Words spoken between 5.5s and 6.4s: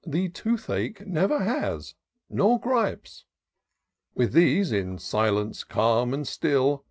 calm and